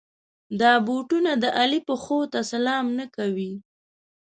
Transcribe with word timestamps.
دا 0.59 0.73
بوټونه 0.85 1.31
د 1.43 1.45
علي 1.59 1.79
پښو 1.87 2.19
ته 2.31 2.39
سلام 2.51 2.85
نه 2.99 3.05
کوي. 3.15 3.51